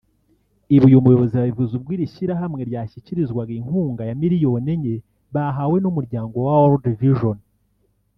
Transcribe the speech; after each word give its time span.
Ibi 0.75 0.83
uyu 0.89 1.03
muyobozi 1.05 1.33
yabivuze 1.35 1.71
ubwo 1.75 1.91
iri 1.95 2.11
shyirahamwe 2.13 2.61
ryashyikirizwaga 2.69 3.51
inkunga 3.59 4.01
ya 4.09 4.17
miliyoni 4.21 4.67
enye 4.75 4.95
bahawe 5.33 5.77
n’umuryango 5.79 6.35
wa 6.45 6.53
World 6.61 6.87
Vision 6.99 7.37